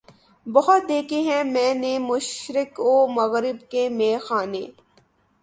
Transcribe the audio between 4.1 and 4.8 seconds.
خانے